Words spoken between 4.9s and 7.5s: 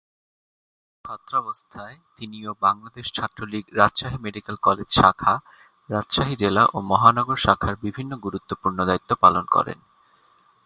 শাখা, রাজশাহী জেলা ও মহানগর